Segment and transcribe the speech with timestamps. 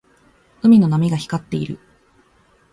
[0.63, 1.77] 海の波が光っている。